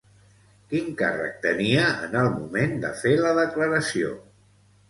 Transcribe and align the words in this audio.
Quin 0.71 0.87
càrrec 1.01 1.35
tenia 1.43 1.83
en 2.07 2.17
el 2.23 2.31
moment 2.39 2.73
de 2.87 2.93
fer 3.03 3.15
la 3.27 3.35
declaració? 3.41 4.19